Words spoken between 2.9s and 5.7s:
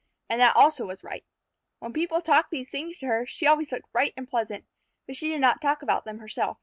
to her, she always looked bright and pleasant, but she did not